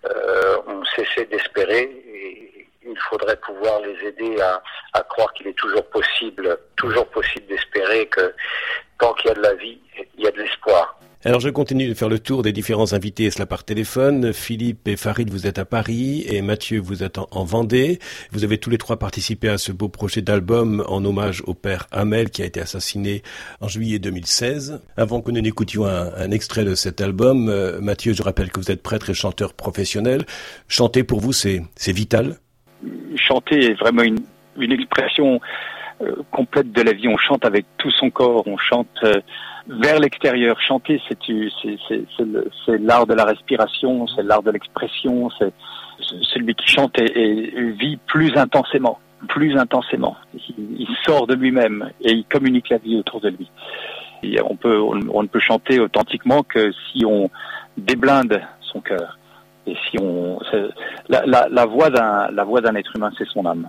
euh, 0.05 0.57
ont 0.67 0.83
cessé 0.95 1.25
d'espérer 1.25 1.81
et 1.81 2.67
il 2.87 2.97
faudrait 3.09 3.37
pouvoir 3.37 3.79
les 3.81 4.07
aider 4.07 4.39
à, 4.41 4.61
à 4.93 5.03
croire 5.03 5.31
qu'il 5.33 5.47
est 5.47 5.57
toujours 5.57 5.85
possible, 5.89 6.57
toujours 6.75 7.07
possible 7.07 7.47
d'espérer 7.47 8.07
que 8.07 8.33
tant 8.99 9.13
qu'il 9.13 9.29
y 9.29 9.31
a 9.31 9.35
de 9.35 9.41
la 9.41 9.53
vie, 9.55 9.79
il 10.17 10.23
y 10.23 10.27
a 10.27 10.31
de 10.31 10.41
l'espoir. 10.41 10.94
Alors 11.27 11.39
je 11.39 11.49
continue 11.49 11.87
de 11.87 11.95
faire 11.95 12.07
le 12.07 12.19
tour 12.19 12.43
des 12.43 12.51
différents 12.51 12.93
invités, 12.93 13.31
cela 13.31 13.47
par 13.47 13.63
téléphone. 13.63 14.31
Philippe 14.31 14.87
et 14.87 14.95
Farid, 14.95 15.31
vous 15.31 15.47
êtes 15.47 15.57
à 15.57 15.65
Paris 15.65 16.23
et 16.29 16.43
Mathieu, 16.43 16.79
vous 16.79 17.01
êtes 17.01 17.17
en, 17.17 17.43
Vendée. 17.43 17.97
Vous 18.31 18.43
avez 18.43 18.59
tous 18.59 18.69
les 18.69 18.77
trois 18.77 18.99
participé 18.99 19.49
à 19.49 19.57
ce 19.57 19.71
beau 19.71 19.89
projet 19.89 20.21
d'album 20.21 20.85
en 20.87 21.03
hommage 21.03 21.41
au 21.47 21.55
père 21.55 21.87
Hamel 21.91 22.29
qui 22.29 22.43
a 22.43 22.45
été 22.45 22.61
assassiné 22.61 23.23
en 23.59 23.67
juillet 23.67 23.97
2016. 23.97 24.83
Avant 24.97 25.21
que 25.21 25.31
nous 25.31 25.41
n'écoutions 25.41 25.87
un, 25.87 26.29
extrait 26.29 26.63
de 26.63 26.75
cet 26.75 27.01
album, 27.01 27.49
euh, 27.49 27.81
Mathieu, 27.81 28.13
je 28.13 28.21
rappelle 28.21 28.51
que 28.51 28.59
vous 28.59 28.69
êtes 28.69 28.83
prêtre 28.83 29.09
et 29.09 29.15
chanteur 29.15 29.55
professionnel. 29.55 30.25
Chanter 30.67 31.03
pour 31.03 31.21
vous, 31.21 31.33
c'est 31.33 31.63
vital 31.87 32.35
Chanter 33.15 33.71
est 33.71 33.79
vraiment 33.79 34.03
une, 34.03 34.19
une 34.59 34.73
expression 34.73 35.41
euh, 36.01 36.17
complète 36.29 36.71
de 36.71 36.83
la 36.83 36.93
vie. 36.93 37.07
On 37.07 37.17
chante 37.17 37.45
avec 37.45 37.65
tout 37.79 37.89
son 37.89 38.11
corps, 38.11 38.43
on 38.45 38.59
chante... 38.59 38.99
Euh, 39.03 39.21
vers 39.67 39.99
l'extérieur. 39.99 40.59
Chanter, 40.61 41.01
c'est 41.07 42.77
l'art 42.79 43.05
de 43.07 43.13
la 43.13 43.25
respiration, 43.25 44.07
c'est 44.07 44.23
l'art 44.23 44.43
de 44.43 44.51
l'expression, 44.51 45.29
c'est 45.39 45.53
celui 46.33 46.55
qui 46.55 46.67
chante 46.67 46.99
et, 46.99 47.71
vit 47.71 47.97
plus 48.07 48.35
intensément, 48.35 48.99
plus 49.27 49.57
intensément. 49.57 50.15
Il, 50.57 50.87
sort 51.03 51.27
de 51.27 51.35
lui-même 51.35 51.91
et 52.01 52.11
il 52.11 52.25
communique 52.25 52.69
la 52.69 52.77
vie 52.77 52.97
autour 52.97 53.21
de 53.21 53.29
lui. 53.29 53.49
on 54.43 54.55
peut, 54.55 54.79
on, 54.79 55.23
ne 55.23 55.27
peut 55.27 55.39
chanter 55.39 55.79
authentiquement 55.79 56.41
que 56.43 56.71
si 56.71 57.05
on 57.05 57.29
déblinde 57.77 58.41
son 58.61 58.81
cœur 58.81 59.19
et 59.67 59.75
si 59.89 59.97
on, 59.99 60.39
la, 61.09 61.25
la, 61.25 61.47
la 61.49 61.65
voix 61.65 61.89
d'un, 61.89 62.29
la 62.31 62.43
voix 62.43 62.61
d'un 62.61 62.75
être 62.75 62.95
humain, 62.95 63.11
c'est 63.17 63.27
son 63.27 63.45
âme 63.45 63.67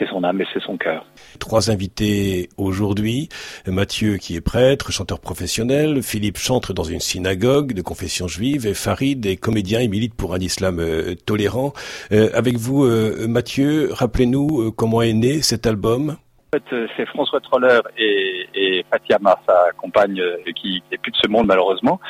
c'est 0.00 0.08
son 0.08 0.24
âme 0.24 0.40
et 0.40 0.46
c'est 0.52 0.62
son 0.62 0.76
cœur. 0.76 1.04
Trois 1.38 1.70
invités 1.70 2.48
aujourd'hui. 2.56 3.28
Mathieu 3.66 4.16
qui 4.16 4.34
est 4.34 4.40
prêtre, 4.40 4.90
chanteur 4.90 5.20
professionnel. 5.20 6.02
Philippe 6.02 6.38
chantre 6.38 6.72
dans 6.72 6.84
une 6.84 7.00
synagogue 7.00 7.74
de 7.74 7.82
confession 7.82 8.26
juive. 8.26 8.66
Et 8.66 8.74
Farid 8.74 9.24
est 9.26 9.36
comédien 9.36 9.80
et 9.80 9.88
milite 9.88 10.14
pour 10.14 10.34
un 10.34 10.38
islam 10.38 10.78
euh, 10.80 11.14
tolérant. 11.14 11.72
Euh, 12.12 12.30
avec 12.34 12.56
vous, 12.56 12.84
euh, 12.84 13.28
Mathieu, 13.28 13.90
rappelez-nous 13.92 14.72
comment 14.72 15.02
est 15.02 15.12
né 15.12 15.42
cet 15.42 15.66
album. 15.66 16.16
En 16.52 16.58
fait, 16.58 16.86
c'est 16.96 17.06
François 17.06 17.40
Troller 17.40 17.78
et, 17.96 18.46
et 18.54 18.84
Fatiama, 18.90 19.38
sa 19.46 19.70
compagne, 19.76 20.20
qui 20.56 20.82
n'est 20.90 20.98
plus 20.98 21.12
de 21.12 21.16
ce 21.16 21.28
monde 21.28 21.46
malheureusement, 21.46 22.00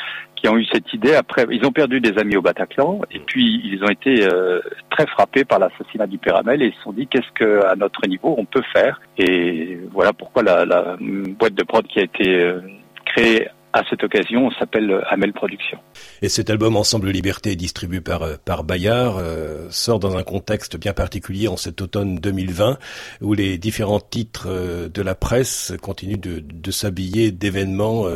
qui 0.40 0.48
ont 0.48 0.56
eu 0.56 0.64
cette 0.72 0.92
idée. 0.92 1.14
Après, 1.14 1.46
ils 1.50 1.64
ont 1.64 1.72
perdu 1.72 2.00
des 2.00 2.16
amis 2.18 2.36
au 2.36 2.42
Bataclan 2.42 3.00
et 3.10 3.18
puis 3.18 3.60
ils 3.64 3.82
ont 3.84 3.90
été 3.90 4.24
euh, 4.24 4.60
très 4.90 5.06
frappés 5.06 5.44
par 5.44 5.58
l'assassinat 5.58 6.06
du 6.06 6.18
père 6.18 6.36
Hamel 6.36 6.62
et 6.62 6.66
ils 6.66 6.74
se 6.74 6.82
sont 6.82 6.92
dit 6.92 7.06
qu'est-ce 7.06 7.30
que 7.34 7.64
à 7.66 7.76
notre 7.76 8.06
niveau 8.08 8.34
on 8.38 8.44
peut 8.44 8.62
faire? 8.72 9.00
Et 9.18 9.78
voilà 9.92 10.12
pourquoi 10.12 10.42
la, 10.42 10.64
la 10.64 10.96
boîte 11.00 11.54
de 11.54 11.62
prod 11.64 11.86
qui 11.86 12.00
a 12.00 12.04
été 12.04 12.40
euh, 12.40 12.60
créée 13.04 13.48
à 13.72 13.82
cette 13.88 14.02
occasion 14.02 14.50
s'appelle 14.58 15.00
Hamel 15.10 15.32
Productions. 15.32 15.78
Et 16.22 16.28
cet 16.28 16.50
album 16.50 16.74
Ensemble 16.74 17.10
Liberté, 17.10 17.54
distribué 17.54 18.00
par, 18.00 18.22
euh, 18.22 18.34
par 18.44 18.64
Bayard, 18.64 19.22
sort 19.70 20.00
dans 20.00 20.16
un 20.16 20.24
contexte 20.24 20.76
bien 20.76 20.92
particulier 20.92 21.46
en 21.46 21.56
cet 21.56 21.80
automne 21.80 22.16
2020, 22.16 22.78
où 23.20 23.34
les 23.34 23.58
différents 23.58 24.00
titres 24.00 24.48
de 24.92 25.02
la 25.02 25.14
presse 25.14 25.72
continuent 25.82 26.18
de, 26.18 26.40
de 26.40 26.70
s'habiller 26.72 27.30
d'événements 27.30 28.06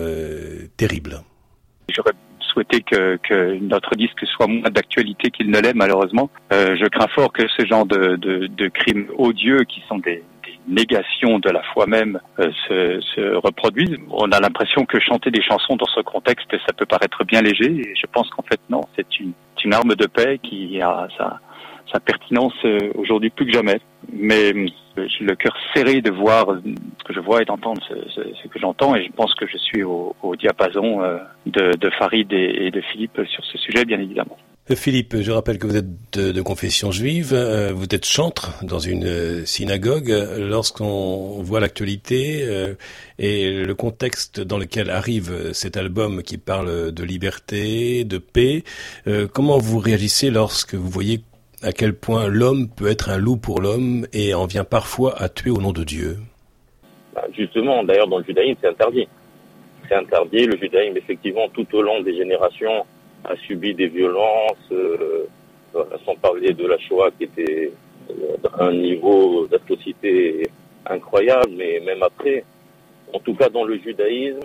terribles. 0.77 1.21
J'aurais 1.89 2.13
souhaité 2.41 2.83
que, 2.83 3.17
que, 3.17 3.59
notre 3.61 3.95
disque 3.97 4.25
soit 4.27 4.47
moins 4.47 4.71
d'actualité 4.71 5.31
qu'il 5.31 5.51
ne 5.51 5.59
l'est 5.59 5.75
malheureusement. 5.75 6.31
Euh, 6.53 6.77
je 6.77 6.87
crains 6.87 7.09
fort 7.09 7.33
que 7.33 7.47
ce 7.49 7.67
genre 7.67 7.87
de, 7.87 8.17
de, 8.17 8.47
de 8.47 8.69
crimes 8.69 9.07
odieux 9.19 9.65
qui 9.65 9.83
sont 9.89 9.99
des, 9.99 10.23
négations 10.67 11.39
de 11.39 11.51
la 11.51 11.63
foi 11.63 11.87
même 11.87 12.21
euh, 12.39 12.51
se, 12.69 13.01
se, 13.15 13.35
reproduisent. 13.37 13.99
On 14.11 14.31
a 14.33 14.41
l'impression 14.41 14.85
que 14.85 14.99
chanter 15.01 15.31
des 15.31 15.43
chansons 15.43 15.77
dans 15.77 15.87
ce 15.87 16.01
contexte, 16.01 16.51
ça 16.67 16.73
peut 16.73 16.87
paraître 16.87 17.25
bien 17.25 17.43
léger. 17.43 17.93
Je 18.01 18.07
pense 18.07 18.29
qu'en 18.31 18.43
fait 18.43 18.61
non, 18.71 18.83
c'est 18.97 19.19
une, 19.21 19.33
une 19.65 19.75
arme 19.75 19.95
de 19.95 20.07
paix 20.07 20.39
qui 20.43 20.81
a 20.81 21.09
sa, 21.17 21.41
sa 21.93 22.01
pertinence 22.01 22.55
euh, 22.65 22.93
aujourd'hui 22.97 23.31
plus 23.31 23.47
que 23.47 23.53
jamais. 23.53 23.81
Mais 24.13 24.53
le 24.97 25.35
cœur 25.35 25.57
serré 25.75 26.01
de 26.01 26.11
voir 26.11 26.47
ce 26.99 27.05
que 27.05 27.13
je 27.13 27.21
vois 27.21 27.43
et 27.43 27.45
d'entendre 27.45 27.81
ce, 27.89 28.49
que 28.49 28.59
j'entends 28.59 28.95
et 28.95 29.05
je 29.05 29.13
pense 29.13 29.35
que 29.35 29.47
je 29.47 29.59
suis 29.59 29.83
au, 29.83 30.15
diapason 30.39 31.03
euh, 31.03 31.19
de, 31.47 31.91
Farid 31.99 32.33
et, 32.33 32.71
de 32.71 32.81
Philippe 32.81 33.21
sur 33.27 33.45
ce 33.45 33.59
sujet, 33.59 33.85
bien 33.85 34.01
évidemment. 34.01 34.37
Philippe, 34.75 35.17
je 35.21 35.31
rappelle 35.31 35.59
que 35.59 35.67
vous 35.67 35.77
êtes 35.77 36.19
de, 36.19 36.41
confession 36.41 36.91
juive, 36.91 37.35
vous 37.75 37.85
êtes 37.85 38.07
chantre 38.07 38.65
dans 38.65 38.79
une 38.79 39.45
synagogue. 39.45 40.09
Lorsqu'on 40.39 41.43
voit 41.43 41.61
l'actualité 41.61 42.75
et 43.19 43.63
le 43.63 43.75
contexte 43.75 44.41
dans 44.41 44.57
lequel 44.57 44.89
arrive 44.89 45.53
cet 45.53 45.77
album 45.77 46.23
qui 46.23 46.39
parle 46.39 46.93
de 46.93 47.05
liberté, 47.05 48.05
de 48.05 48.17
paix, 48.17 48.65
comment 49.35 49.59
vous 49.59 49.79
réagissez 49.79 50.31
lorsque 50.31 50.75
vous 50.75 50.89
voyez 50.89 51.21
à 51.65 51.73
quel 51.73 51.95
point 51.95 52.29
l'homme 52.29 52.69
peut 52.69 52.89
être 52.89 53.09
un 53.09 53.17
loup 53.17 53.37
pour 53.37 53.61
l'homme 53.61 54.07
et 54.13 54.35
en 54.35 54.45
vient 54.45 54.65
parfois 54.65 55.15
à 55.21 55.29
tuer 55.31 55.51
au 55.51 55.61
nom 55.61 55.73
de 55.73 55.83
Dieu 55.83 56.19
bah, 57.15 57.25
Justement, 57.33 57.83
d'ailleurs, 57.83 58.07
dans 58.07 58.19
le 58.19 58.25
judaïsme, 58.25 58.59
c'est 58.61 58.69
interdit. 58.69 59.09
C'est 59.89 59.95
interdit. 59.95 60.45
Le 60.45 60.59
judaïsme, 60.59 60.97
effectivement, 60.97 61.49
tout 61.49 61.67
au 61.75 61.83
long 61.83 62.03
des 62.03 62.15
générations, 62.17 62.85
a 63.25 63.35
subi 63.37 63.75
des 63.75 63.89
violences, 63.89 64.71
euh, 64.73 65.27
sans 66.05 66.15
parler 66.17 66.53
de 66.53 66.67
la 66.67 66.79
Shoah 66.79 67.11
qui 67.17 67.25
était 67.25 67.73
euh, 68.11 68.49
un 68.59 68.73
niveau 68.73 69.47
d'atrocité 69.47 70.43
incroyable, 70.87 71.51
mais 71.57 71.81
même 71.81 72.03
après, 72.03 72.45
en 73.15 73.19
tout 73.21 73.35
cas 73.35 73.49
dans 73.49 73.65
le 73.65 73.79
judaïsme, 73.79 74.41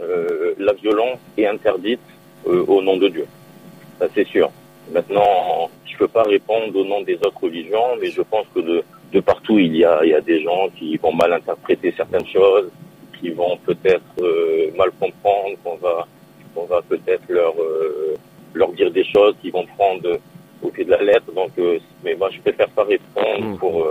euh, 0.00 0.54
la 0.58 0.74
violence 0.74 1.18
est 1.38 1.46
interdite 1.46 2.00
au 2.44 2.82
nom 2.82 2.96
de 2.96 3.08
Dieu. 3.08 3.26
Ça 3.98 4.08
c'est 4.14 4.26
sûr. 4.26 4.50
Maintenant, 4.90 5.70
je 5.86 5.96
peux 5.96 6.08
pas 6.08 6.22
répondre 6.24 6.74
au 6.76 6.84
nom 6.84 7.02
des 7.02 7.16
autres 7.16 7.42
religions, 7.42 7.96
mais 8.00 8.10
je 8.10 8.22
pense 8.22 8.46
que 8.54 8.60
de, 8.60 8.82
de 9.12 9.20
partout 9.20 9.58
il 9.58 9.76
y, 9.76 9.84
a, 9.84 10.04
il 10.04 10.10
y 10.10 10.14
a 10.14 10.20
des 10.20 10.42
gens 10.42 10.68
qui 10.76 10.96
vont 10.96 11.12
mal 11.12 11.32
interpréter 11.32 11.94
certaines 11.96 12.26
choses, 12.26 12.68
qui 13.20 13.30
vont 13.30 13.56
peut-être 13.64 14.02
euh, 14.20 14.70
mal 14.76 14.90
comprendre 14.98 15.56
qu'on 15.62 15.76
va 15.76 16.06
choses 19.12 19.34
qui 19.40 19.50
vont 19.50 19.66
prendre 19.76 20.18
au 20.62 20.68
pied 20.68 20.84
de 20.84 20.90
la 20.90 21.02
lettre. 21.02 21.32
Donc, 21.34 21.50
mais 22.04 22.14
moi, 22.14 22.28
je 22.30 22.40
préfère 22.40 22.68
pas 22.68 22.84
répondre 22.84 23.44
mmh. 23.44 23.58
pour 23.58 23.86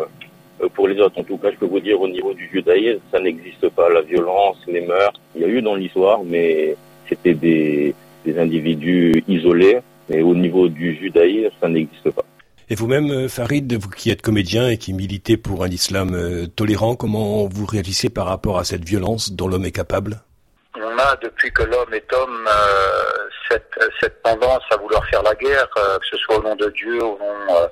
pour 0.74 0.88
les 0.88 1.00
autres. 1.00 1.20
En 1.20 1.24
tout 1.24 1.38
cas, 1.38 1.52
je 1.52 1.58
peux 1.58 1.66
vous 1.66 1.80
dire 1.80 2.00
au 2.00 2.08
niveau 2.08 2.34
du 2.34 2.48
judaïsme, 2.52 3.00
ça 3.12 3.20
n'existe 3.20 3.68
pas. 3.70 3.90
La 3.90 4.02
violence, 4.02 4.58
les 4.68 4.82
meurtres, 4.82 5.20
il 5.36 5.42
y 5.42 5.46
a 5.46 5.48
eu 5.48 5.62
dans 5.62 5.76
l'histoire, 5.76 6.22
mais 6.24 6.76
c'était 7.10 7.34
des, 7.34 7.96
des 8.26 8.38
individus 8.40 9.24
isolés. 9.28 9.80
Mais 10.10 10.22
au 10.22 10.36
niveau 10.36 10.67
du 10.67 10.96
judaïsme, 10.98 11.50
ça 11.60 11.67
n'existe 11.70 12.10
pas. 12.12 12.24
Et 12.70 12.75
vous-même, 12.75 13.12
euh, 13.12 13.27
Farid, 13.27 13.74
vous 13.74 13.89
qui 13.89 14.10
êtes 14.12 14.22
comédien 14.22 14.70
et 14.70 14.77
qui 14.77 14.93
militez 14.93 15.36
pour 15.36 15.63
un 15.63 15.67
islam 15.67 16.13
euh, 16.13 16.48
tolérant, 16.48 16.96
comment 16.96 17.46
vous 17.46 17.65
réagissez 17.65 18.10
par 18.10 18.27
rapport 18.27 18.58
à 18.60 18.63
cette 18.63 18.86
violence 18.86 19.34
dont 19.34 19.48
l'homme 19.48 19.65
est 19.65 19.72
capable? 19.72 20.22
On 20.92 20.98
a, 20.98 21.16
depuis 21.18 21.52
que 21.52 21.64
l'homme 21.64 21.94
est 21.94 22.14
homme, 22.14 22.48
euh, 22.48 23.30
cette, 23.50 23.72
cette, 24.02 24.22
tendance 24.24 24.64
à 24.72 24.78
vouloir 24.78 25.06
faire 25.06 25.24
la 25.24 25.36
guerre, 25.36 25.68
que 25.70 26.06
ce 26.10 26.18
soit 26.18 26.38
au 26.38 26.44
nom 26.44 26.56
de 26.56 26.70
Dieu, 26.70 27.02
au 27.02 27.18
nom 27.18 27.70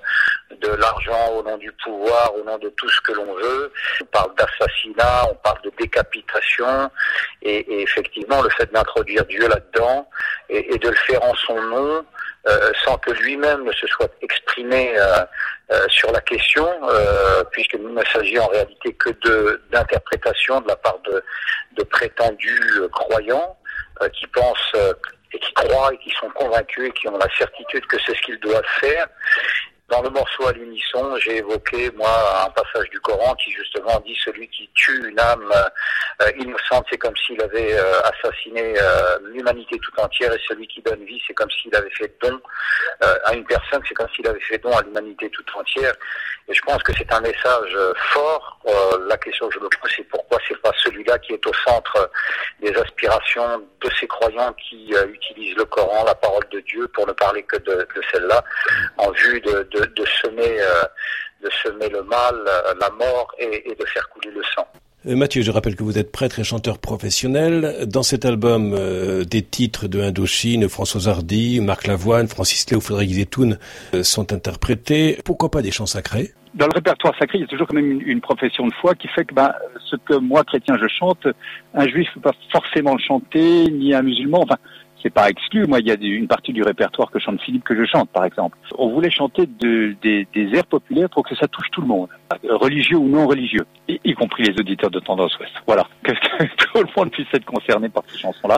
de 0.62 0.70
l'argent, 0.76 1.32
au 1.34 1.44
nom 1.44 1.58
du 1.58 1.72
pouvoir, 1.84 2.34
au 2.36 2.44
nom 2.44 2.58
de 2.58 2.70
tout 2.70 2.90
ce 2.90 3.02
que 3.02 3.14
l'on 3.14 3.34
veut. 3.34 3.72
On 4.02 4.06
parle 4.06 4.32
d'assassinat, 4.36 5.28
on 5.30 5.36
parle 5.36 5.62
de 5.64 5.72
décapitation, 5.78 6.90
et, 7.42 7.82
effectivement, 7.82 8.42
le 8.42 8.50
fait 8.50 8.72
d'introduire 8.72 9.26
Dieu 9.26 9.48
là-dedans 9.48 10.10
et, 10.50 10.78
de 10.78 10.90
le 10.90 10.96
faire 10.96 11.24
en 11.24 11.36
son 11.36 11.62
nom, 11.62 12.06
euh, 12.48 12.72
sans 12.86 12.98
que 12.98 13.12
lui-même 13.12 13.64
ne 13.64 13.72
se 13.74 13.86
soit 13.88 14.10
exprimé 14.22 14.94
euh, 14.98 15.26
euh, 15.72 15.86
sur 15.90 16.12
la 16.12 16.22
question, 16.22 16.68
puisqu'il 17.52 17.82
ne 17.82 18.04
s'agit 18.06 18.40
en 18.40 18.48
réalité 18.48 18.94
que 18.94 19.10
d'interprétation 19.72 20.62
de 20.62 20.68
la 20.68 20.76
part 20.78 20.98
de, 21.06 21.24
de 21.74 21.84
prétendus 21.84 22.82
croyants 23.10 23.58
qui 24.14 24.28
pensent 24.28 24.76
et 25.34 25.40
qui 25.40 25.54
croient 25.54 25.94
et 25.94 25.98
qui 25.98 26.12
sont 26.12 26.30
convaincus 26.30 26.90
et 26.90 26.92
qui 26.92 27.08
ont 27.08 27.18
la 27.18 27.28
certitude 27.38 27.86
que 27.88 27.98
c'est 28.06 28.16
ce 28.16 28.22
qu'ils 28.22 28.40
doivent 28.40 28.64
faire 28.80 29.08
dans 29.90 30.02
le 30.02 30.10
morceau 30.10 30.48
à 30.48 30.52
l'unisson, 30.54 31.16
j'ai 31.18 31.38
évoqué, 31.38 31.92
moi, 31.96 32.10
un 32.46 32.50
passage 32.50 32.90
du 32.90 33.00
Coran 33.00 33.36
qui 33.36 33.52
justement 33.52 34.00
dit 34.06 34.18
celui 34.24 34.48
qui 34.50 34.70
tue 34.74 35.10
une 35.10 35.20
âme 35.20 35.52
euh, 36.22 36.32
innocente, 36.40 36.86
c'est 36.90 36.98
comme 36.98 37.16
s'il 37.18 37.42
avait 37.42 37.74
euh, 37.74 38.02
assassiné 38.02 38.76
euh, 38.80 39.20
l'humanité 39.34 39.80
tout 39.80 40.00
entière, 40.00 40.34
et 40.34 40.42
celui 40.48 40.68
qui 40.68 40.82
donne 40.82 41.04
vie, 41.06 41.22
c'est 41.28 41.34
comme 41.34 41.50
s'il 41.52 41.76
avait 41.76 41.90
fait 41.92 42.14
don 42.22 42.40
à 43.02 43.34
une 43.34 43.46
personne, 43.46 43.82
c'est 43.88 43.94
comme 43.94 44.10
s'il 44.16 44.28
avait 44.28 44.40
fait 44.42 44.58
don 44.58 44.76
à 44.76 44.82
l'humanité 44.82 45.30
tout 45.30 45.46
entière. 45.56 45.94
Et 46.48 46.54
je 46.54 46.62
pense 46.62 46.82
que 46.84 46.92
c'est 46.98 47.12
un 47.14 47.22
message 47.22 47.78
fort. 48.12 48.60
la 49.08 49.18
question 49.18 49.48
que 49.48 49.56
je 49.56 49.60
me 49.60 49.70
pose, 49.70 49.92
c'est 49.96 50.04
pourquoi 50.04 50.38
c'est 50.48 50.60
pas 50.62 50.72
celui-là 50.84 51.18
qui 51.20 51.34
est 51.34 51.48
au 51.48 51.54
centre 51.66 52.10
des 52.60 52.76
aspirations 52.76 53.60
de 53.82 53.90
ces 54.00 54.08
croyants 54.08 54.54
qui 54.54 54.94
utilisent 55.14 55.56
le 55.56 55.66
Coran, 55.66 56.04
la 56.06 56.16
parole 56.16 56.44
de 56.52 56.60
Dieu, 56.62 56.88
pour 56.90 57.08
ne 57.08 57.14
parler 57.14 57.44
que 57.44 57.58
de, 57.58 57.88
de 57.96 58.02
celle-là, 58.12 58.44
en 58.98 59.12
vue 59.12 59.40
de 59.42 59.70
de, 59.72 59.79
semer, 60.22 60.60
euh, 60.60 60.84
de 61.44 61.50
semer 61.64 61.90
le 61.90 62.04
mal, 62.04 62.36
euh, 62.36 62.74
la 62.80 62.90
mort 62.92 63.28
et, 63.38 63.46
de 63.48 63.86
faire 63.86 64.10
couler 64.10 64.32
le 64.36 64.42
sang. 64.56 64.68
Euh, 65.06 65.16
Mathieu, 65.16 65.42
je 65.42 65.52
rappelle 65.52 65.76
que 65.76 65.84
vous 65.84 65.98
êtes 65.98 66.12
prêtre 66.12 66.40
et 66.40 66.44
chanteur 66.44 66.78
professionnel. 66.78 67.86
Dans 67.88 68.04
cet 68.04 68.26
album, 68.26 68.78
des 69.26 69.42
titres 69.42 69.88
de 69.88 70.02
Indochine, 70.02 70.68
François 70.68 71.08
Hardy, 71.08 71.62
Marc 71.62 71.88
Lavoine, 71.88 72.28
Francis 72.28 72.70
Léo, 72.70 72.82
Frédéric 72.82 73.12
Zetoun 73.12 73.60
sont 74.04 74.34
interprétés. 74.34 75.20
Pourquoi 75.24 75.50
pas 75.50 75.62
des 75.62 75.72
chants 75.72 75.86
sacrés? 75.86 76.34
Dans 76.56 76.66
le 76.66 76.74
répertoire 76.74 77.14
sacré, 77.18 77.38
il 77.38 77.42
y 77.42 77.44
a 77.44 77.48
toujours 77.48 77.68
quand 77.68 77.76
même 77.76 78.02
une, 78.02 78.22
profession 78.22 78.68
de 78.68 78.74
foi 78.74 78.96
qui 78.96 79.08
fait 79.08 79.24
que 79.24 79.36
ben, 79.36 79.54
ce 79.86 79.96
que 79.96 80.16
moi, 80.16 80.44
chrétien, 80.44 80.78
je 80.82 80.88
chante, 80.88 81.28
un 81.76 81.88
juif 81.88 82.10
ne 82.10 82.22
peut 82.22 82.32
pas 82.32 82.36
forcément 82.52 82.96
le 82.96 83.00
chanter, 83.00 83.70
ni 83.72 83.94
un 83.94 84.02
musulman. 84.02 84.42
Enfin, 84.42 84.58
c'est 85.02 85.14
pas 85.14 85.30
exclu. 85.30 85.66
Moi, 85.66 85.80
il 85.80 85.88
y 85.88 85.92
a 85.92 85.96
une 86.00 86.28
partie 86.28 86.54
du 86.54 86.64
répertoire 86.64 87.12
que 87.12 87.20
chante 87.20 87.42
Philippe 87.42 87.64
que 87.64 87.76
je 87.76 87.86
chante, 87.86 88.10
par 88.10 88.26
exemple. 88.26 88.58
On 88.78 88.90
voulait 88.90 89.12
chanter 89.12 89.46
de, 89.46 89.96
des, 90.02 90.28
des, 90.34 90.56
airs 90.56 90.66
populaires 90.66 91.10
pour 91.10 91.24
que 91.24 91.36
ça 91.36 91.48
touche 91.48 91.70
tout 91.72 91.82
le 91.82 91.88
monde, 91.88 92.10
religieux 92.50 92.98
ou 92.98 93.08
non 93.08 93.28
religieux, 93.28 93.66
y, 93.88 94.14
compris 94.14 94.44
les 94.44 94.60
auditeurs 94.60 94.92
de 94.92 95.00
Tendance 95.00 95.38
Ouest. 95.40 95.54
Voilà, 95.66 95.88
que 96.04 96.12
tout 96.12 96.78
le 96.78 96.88
monde 96.96 97.12
puisse 97.12 97.28
être 97.34 97.46
concerné 97.46 97.90
par 97.90 98.04
ces 98.08 98.18
chansons-là. 98.18 98.58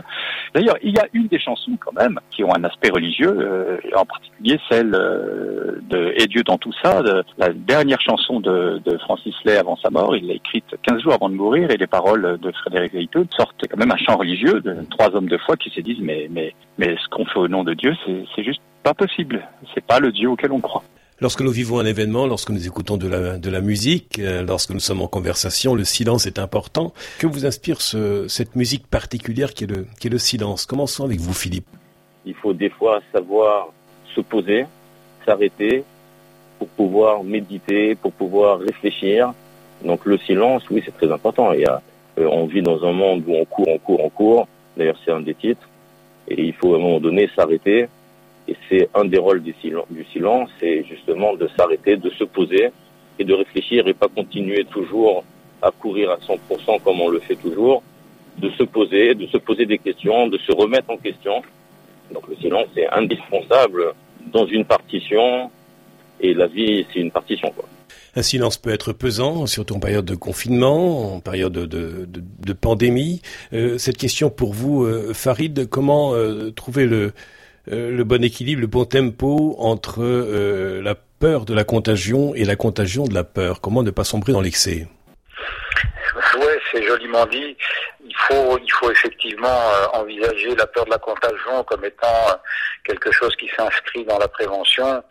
D'ailleurs, 0.53 0.77
il 0.83 0.95
y 0.95 0.99
a 0.99 1.05
une 1.13 1.27
des 1.27 1.39
chansons 1.39 1.77
quand 1.79 1.93
même 1.93 2.19
qui 2.31 2.43
ont 2.43 2.53
un 2.55 2.63
aspect 2.63 2.89
religieux, 2.89 3.35
euh, 3.37 3.77
en 3.95 4.05
particulier 4.05 4.59
celle 4.69 4.93
euh, 4.95 5.79
de 5.89 6.13
Et 6.17 6.27
Dieu 6.27 6.43
dans 6.43 6.57
tout 6.57 6.73
ça, 6.83 7.01
la 7.37 7.49
dernière 7.49 8.01
chanson 8.01 8.39
de, 8.39 8.81
Francis 9.01 9.35
Lay 9.45 9.57
avant 9.57 9.75
sa 9.77 9.89
mort. 9.89 10.15
Il 10.15 10.27
l'a 10.27 10.33
écrite 10.33 10.65
15 10.83 11.01
jours 11.01 11.13
avant 11.13 11.29
de 11.29 11.35
mourir 11.35 11.71
et 11.71 11.77
les 11.77 11.87
paroles 11.87 12.37
de 12.39 12.51
Frédéric 12.51 12.93
Veiteux 12.93 13.25
sortent 13.35 13.65
quand 13.69 13.77
même 13.77 13.91
un 13.91 13.97
chant 13.97 14.17
religieux 14.17 14.59
de 14.61 14.75
trois 14.89 15.15
hommes 15.15 15.27
de 15.27 15.37
foi 15.37 15.55
qui 15.57 15.69
se 15.69 15.81
disent 15.81 15.99
mais 16.01 16.29
mais, 16.31 16.53
mais 16.77 16.95
ce 16.95 17.07
qu'on 17.09 17.25
fait 17.25 17.39
au 17.39 17.47
nom 17.47 17.63
de 17.63 17.73
Dieu, 17.73 17.93
c'est 18.35 18.43
juste 18.43 18.61
pas 18.83 18.93
possible. 18.93 19.47
C'est 19.73 19.85
pas 19.85 19.99
le 19.99 20.11
Dieu 20.11 20.29
auquel 20.29 20.51
on 20.51 20.59
croit. 20.59 20.83
Lorsque 21.19 21.41
nous 21.41 21.51
vivons 21.51 21.77
un 21.77 21.85
événement, 21.85 22.25
lorsque 22.25 22.49
nous 22.49 22.65
écoutons 22.65 22.97
de 22.97 23.07
la, 23.07 23.37
de 23.37 23.49
la 23.51 23.61
musique, 23.61 24.17
euh, 24.17 24.41
lorsque 24.41 24.71
nous 24.71 24.79
sommes 24.79 25.03
en 25.03 25.07
conversation, 25.07 25.75
le 25.75 25.83
silence 25.83 26.25
est 26.25 26.39
important. 26.39 26.93
Que 27.19 27.27
vous 27.27 27.45
inspire 27.45 27.79
ce, 27.79 28.27
cette 28.27 28.55
musique 28.55 28.87
particulière 28.87 29.53
qui 29.53 29.65
est, 29.65 29.67
le, 29.67 29.85
qui 29.99 30.07
est 30.07 30.09
le 30.09 30.17
silence? 30.17 30.65
Commençons 30.65 31.05
avec 31.05 31.19
vous, 31.19 31.35
Philippe. 31.35 31.67
Il 32.25 32.33
faut 32.33 32.53
des 32.53 32.71
fois 32.71 33.01
savoir 33.11 33.67
se 34.15 34.21
poser, 34.21 34.65
s'arrêter 35.23 35.83
pour 36.57 36.67
pouvoir 36.69 37.23
méditer, 37.23 37.93
pour 37.93 38.13
pouvoir 38.13 38.59
réfléchir. 38.59 39.33
Donc 39.85 40.05
le 40.07 40.17
silence, 40.17 40.63
oui, 40.71 40.81
c'est 40.83 40.97
très 40.97 41.11
important. 41.11 41.53
Il 41.53 41.61
y 41.61 41.65
a, 41.65 41.83
euh, 42.17 42.27
on 42.31 42.47
vit 42.47 42.63
dans 42.63 42.83
un 42.83 42.93
monde 42.93 43.23
où 43.27 43.35
on 43.35 43.45
court, 43.45 43.67
on 43.67 43.77
court, 43.77 44.03
on 44.03 44.09
court. 44.09 44.47
D'ailleurs, 44.75 44.97
c'est 45.05 45.11
un 45.11 45.21
des 45.21 45.35
titres. 45.35 45.67
Et 46.31 46.43
il 46.43 46.53
faut 46.53 46.73
à 46.73 46.77
un 46.77 46.81
moment 46.81 46.99
donné 46.99 47.29
s'arrêter. 47.35 47.87
Et 48.47 48.55
c'est 48.69 48.89
un 48.95 49.05
des 49.05 49.17
rôles 49.19 49.43
du 49.43 49.53
silence, 50.11 50.49
c'est 50.59 50.83
justement 50.85 51.35
de 51.35 51.47
s'arrêter, 51.57 51.97
de 51.97 52.09
se 52.11 52.23
poser 52.23 52.71
et 53.19 53.23
de 53.23 53.33
réfléchir 53.33 53.87
et 53.87 53.93
pas 53.93 54.07
continuer 54.07 54.63
toujours 54.65 55.23
à 55.61 55.71
courir 55.71 56.09
à 56.09 56.17
100% 56.17 56.81
comme 56.83 57.01
on 57.01 57.09
le 57.09 57.19
fait 57.19 57.35
toujours, 57.35 57.83
de 58.37 58.49
se 58.51 58.63
poser, 58.63 59.13
de 59.13 59.27
se 59.27 59.37
poser 59.37 59.65
des 59.65 59.77
questions, 59.77 60.27
de 60.27 60.37
se 60.39 60.51
remettre 60.51 60.89
en 60.89 60.97
question. 60.97 61.43
Donc 62.13 62.27
le 62.27 62.35
silence 62.37 62.67
est 62.75 62.87
indispensable 62.87 63.93
dans 64.33 64.45
une 64.47 64.65
partition 64.65 65.51
et 66.19 66.33
la 66.33 66.47
vie 66.47 66.85
c'est 66.91 66.99
une 66.99 67.11
partition 67.11 67.51
quoi. 67.51 67.65
Un 68.15 68.21
silence 68.23 68.57
peut 68.57 68.71
être 68.71 68.91
pesant, 68.91 69.45
surtout 69.45 69.75
en 69.75 69.79
période 69.79 70.05
de 70.05 70.15
confinement, 70.15 71.15
en 71.15 71.19
période 71.21 71.53
de, 71.53 72.53
pandémie. 72.53 73.21
Euh, 73.53 73.77
cette 73.77 73.97
question 73.97 74.29
pour 74.29 74.53
vous, 74.53 74.83
euh, 74.83 75.13
Farid, 75.13 75.69
comment 75.69 76.13
euh, 76.13 76.51
trouver 76.51 76.85
le, 76.85 77.13
le 77.67 78.03
bon 78.03 78.21
équilibre, 78.23 78.59
le 78.61 78.67
bon 78.67 78.83
tempo 78.83 79.55
entre 79.59 80.03
la 80.81 80.95
peur 80.95 81.45
de 81.45 81.53
la 81.53 81.63
contagion 81.63 82.35
et 82.35 82.43
la 82.43 82.57
contagion 82.57 83.05
de 83.05 83.13
la 83.13 83.23
peur? 83.23 83.61
Comment 83.61 83.83
ne 83.83 83.91
pas 83.91 84.03
sombrer 84.03 84.33
dans 84.33 84.41
l'excès? 84.41 84.87
Ouais, 86.37 86.59
c'est 86.71 86.83
joliment 86.83 87.25
dit. 87.27 87.55
Il 88.29 88.35
faut, 88.35 88.57
il 88.59 88.71
faut 88.71 88.91
effectivement 88.91 89.71
envisager 89.93 90.55
la 90.55 90.67
peur 90.67 90.85
de 90.85 90.91
la 90.91 90.97
contagion 90.97 91.63
comme 91.63 91.83
étant 91.85 92.39
quelque 92.83 93.11
chose 93.11 93.35
qui 93.35 93.49
s'inscrit 93.55 94.05
dans 94.05 94.17
la 94.17 94.27
prévention. 94.27 95.03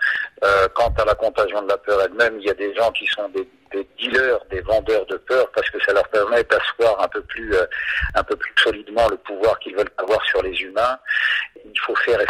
Euh, 0.42 0.68
quant 0.74 0.92
à 0.98 1.04
la 1.04 1.14
contagion 1.14 1.62
de 1.62 1.68
la 1.68 1.76
peur 1.78 2.00
elle-même, 2.02 2.38
il 2.40 2.46
y 2.46 2.50
a 2.50 2.54
des 2.54 2.74
gens 2.74 2.90
qui 2.92 3.06
sont 3.06 3.28
des, 3.28 3.46
des, 3.72 3.86
dealers, 3.98 4.40
des 4.50 4.60
vendeurs 4.62 5.04
de 5.06 5.16
peur, 5.16 5.50
parce 5.54 5.68
que 5.70 5.78
ça 5.84 5.92
leur 5.92 6.08
permet 6.08 6.42
d'asseoir 6.44 7.00
un 7.02 7.08
peu 7.08 7.20
plus, 7.22 7.54
euh, 7.54 7.66
un 8.14 8.22
peu 8.22 8.36
plus 8.36 8.52
solidement 8.56 9.06
le 9.08 9.16
pouvoir 9.18 9.58
qu'ils 9.58 9.76
veulent 9.76 9.90
avoir 9.98 10.24
sur 10.24 10.42
les 10.42 10.56
humains. 10.62 10.98
Il 11.64 11.78
faut 11.80 11.94
faire 11.96 12.20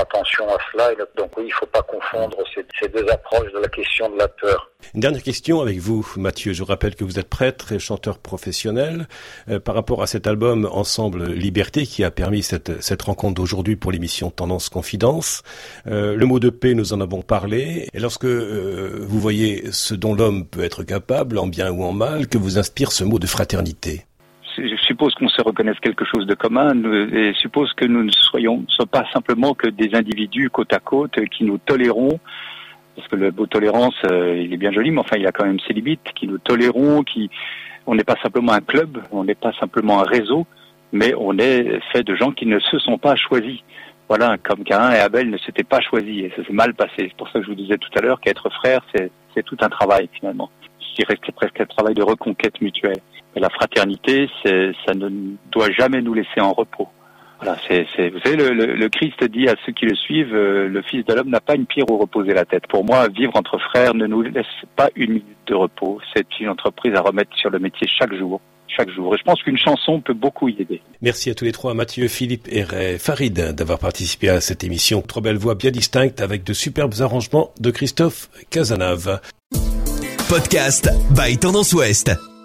attention 0.00 0.48
à 0.48 0.58
cela. 0.72 0.92
Et 0.92 0.96
donc 1.16 1.30
oui, 1.36 1.44
il 1.44 1.48
ne 1.48 1.52
faut 1.52 1.66
pas 1.66 1.82
confondre 1.82 2.36
ces, 2.54 2.88
deux 2.88 3.06
approches 3.10 3.52
de 3.52 3.58
la 3.58 3.68
question 3.68 4.08
de 4.10 4.18
la 4.18 4.28
peur. 4.28 4.70
Une 4.94 5.00
dernière 5.00 5.22
question 5.22 5.60
avec 5.60 5.78
vous, 5.78 6.06
Mathieu. 6.16 6.52
Je 6.52 6.62
rappelle 6.62 6.94
que 6.94 7.04
vous 7.04 7.18
êtes 7.18 7.28
prêtre 7.28 7.72
et 7.72 7.78
chanteur 7.78 8.18
professionnel. 8.18 9.08
Euh, 9.48 9.60
par 9.60 9.74
rapport 9.74 10.02
à 10.02 10.06
cet 10.06 10.26
album 10.26 10.68
Ensemble 10.70 11.24
Liberté 11.32 11.86
qui 11.86 12.04
a 12.04 12.10
permis 12.10 12.42
cette, 12.42 12.82
cette 12.82 13.02
rencontre 13.02 13.34
d'aujourd'hui 13.34 13.76
pour 13.76 13.92
l'émission 13.92 14.30
Tendance 14.30 14.68
Confidence, 14.68 15.42
euh, 15.86 16.14
le 16.14 16.26
mot 16.26 16.38
de 16.38 16.50
paix, 16.50 16.74
nous 16.74 16.92
en 16.92 17.00
avons 17.00 17.22
parlé. 17.22 17.88
Et 17.92 18.00
lorsque 18.00 18.24
euh, 18.24 18.98
vous 19.02 19.20
voyez 19.20 19.70
ce 19.72 19.94
dont 19.94 20.14
l'homme 20.14 20.46
peut 20.46 20.64
être 20.64 20.84
capable, 20.84 21.38
en 21.38 21.46
bien 21.46 21.70
ou 21.70 21.84
en 21.84 21.92
mal, 21.92 22.28
que 22.28 22.38
vous 22.38 22.58
inspire 22.58 22.92
ce 22.92 23.04
mot 23.04 23.18
de 23.18 23.26
fraternité? 23.26 24.07
Je 24.58 24.76
suppose 24.82 25.14
qu'on 25.14 25.28
se 25.28 25.40
reconnaisse 25.42 25.78
quelque 25.80 26.04
chose 26.04 26.26
de 26.26 26.34
commun 26.34 26.74
et 27.12 27.32
suppose 27.34 27.72
que 27.74 27.84
nous 27.84 28.02
ne 28.02 28.10
soyons, 28.10 28.64
pas 28.90 29.04
simplement 29.12 29.54
que 29.54 29.68
des 29.68 29.94
individus 29.94 30.50
côte 30.50 30.72
à 30.72 30.80
côte 30.80 31.14
qui 31.30 31.44
nous 31.44 31.58
tolérons 31.58 32.18
parce 32.98 33.08
que 33.08 33.16
le 33.16 33.30
mot 33.30 33.46
tolérance, 33.46 33.94
euh, 34.10 34.36
il 34.36 34.52
est 34.52 34.56
bien 34.56 34.72
joli, 34.72 34.90
mais 34.90 34.98
enfin, 34.98 35.16
il 35.18 35.26
a 35.26 35.30
quand 35.30 35.46
même 35.46 35.60
ses 35.60 35.72
limites, 35.72 36.12
qui 36.16 36.26
nous 36.26 36.38
tolérons, 36.38 37.04
qui, 37.04 37.30
on 37.86 37.94
n'est 37.94 38.02
pas 38.02 38.16
simplement 38.20 38.52
un 38.52 38.60
club, 38.60 38.98
on 39.12 39.22
n'est 39.22 39.36
pas 39.36 39.52
simplement 39.60 40.00
un 40.00 40.02
réseau, 40.02 40.46
mais 40.90 41.14
on 41.16 41.38
est 41.38 41.78
fait 41.92 42.02
de 42.02 42.16
gens 42.16 42.32
qui 42.32 42.44
ne 42.46 42.58
se 42.58 42.78
sont 42.80 42.98
pas 42.98 43.14
choisis. 43.14 43.60
Voilà, 44.08 44.36
comme 44.38 44.64
Cain 44.64 44.90
et 44.90 44.98
Abel 44.98 45.30
ne 45.30 45.38
s'étaient 45.38 45.62
pas 45.62 45.80
choisis, 45.80 46.24
et 46.24 46.32
ça 46.34 46.44
s'est 46.44 46.52
mal 46.52 46.74
passé. 46.74 46.94
C'est 46.96 47.16
pour 47.16 47.28
ça 47.28 47.38
que 47.38 47.44
je 47.44 47.50
vous 47.50 47.54
disais 47.54 47.78
tout 47.78 47.90
à 47.96 48.00
l'heure 48.00 48.20
qu'être 48.20 48.50
frère, 48.50 48.80
c'est 48.92 49.42
tout 49.44 49.56
un 49.60 49.68
travail, 49.68 50.08
finalement. 50.12 50.50
Je 50.80 51.04
dirais 51.04 51.14
que 51.14 51.22
c'est 51.24 51.34
presque 51.34 51.60
un 51.60 51.66
travail 51.66 51.94
de 51.94 52.02
reconquête 52.02 52.60
mutuelle. 52.60 53.00
Et 53.38 53.40
la 53.40 53.50
fraternité, 53.50 54.28
c'est, 54.42 54.72
ça 54.84 54.94
ne 54.94 55.08
doit 55.52 55.70
jamais 55.70 56.02
nous 56.02 56.12
laisser 56.12 56.40
en 56.40 56.52
repos. 56.52 56.88
Voilà, 57.40 57.56
c'est, 57.68 57.86
c'est, 57.94 58.08
vous 58.08 58.18
savez, 58.18 58.34
le, 58.34 58.50
le, 58.52 58.88
Christ 58.88 59.22
dit 59.22 59.48
à 59.48 59.54
ceux 59.64 59.70
qui 59.70 59.84
le 59.84 59.94
suivent, 59.94 60.34
euh, 60.34 60.66
le 60.68 60.82
Fils 60.82 61.04
de 61.06 61.14
l'homme 61.14 61.28
n'a 61.28 61.40
pas 61.40 61.54
une 61.54 61.66
pierre 61.66 61.88
où 61.88 61.98
reposer 61.98 62.34
la 62.34 62.44
tête. 62.44 62.66
Pour 62.66 62.84
moi, 62.84 63.06
vivre 63.06 63.36
entre 63.36 63.56
frères 63.58 63.94
ne 63.94 64.08
nous 64.08 64.22
laisse 64.22 64.44
pas 64.74 64.90
une 64.96 65.10
minute 65.10 65.38
de 65.46 65.54
repos. 65.54 66.00
C'est 66.16 66.26
une 66.40 66.48
entreprise 66.48 66.96
à 66.96 67.00
remettre 67.00 67.30
sur 67.36 67.48
le 67.48 67.60
métier 67.60 67.86
chaque 67.86 68.12
jour. 68.12 68.40
Chaque 68.66 68.90
jour. 68.90 69.14
Et 69.14 69.18
je 69.18 69.22
pense 69.22 69.40
qu'une 69.40 69.56
chanson 69.56 70.00
peut 70.00 70.14
beaucoup 70.14 70.48
y 70.48 70.60
aider. 70.60 70.82
Merci 71.00 71.30
à 71.30 71.36
tous 71.36 71.44
les 71.44 71.52
trois, 71.52 71.74
Mathieu, 71.74 72.08
Philippe 72.08 72.48
et 72.50 72.64
Farid, 72.98 73.54
d'avoir 73.54 73.78
participé 73.78 74.30
à 74.30 74.40
cette 74.40 74.64
émission. 74.64 75.00
Trois 75.00 75.22
belles 75.22 75.38
voix 75.38 75.54
bien 75.54 75.70
distinctes 75.70 76.20
avec 76.20 76.42
de 76.42 76.52
superbes 76.52 76.94
arrangements 77.00 77.52
de 77.60 77.70
Christophe 77.70 78.30
Casanave. 78.50 79.20
Podcast 80.28 80.90
by 81.16 81.38
Tendance 81.38 81.72
Ouest. 81.72 82.37